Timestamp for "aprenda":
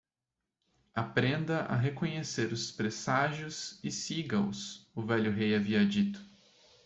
0.95-1.59